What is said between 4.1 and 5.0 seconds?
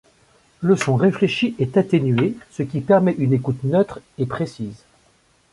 et précise.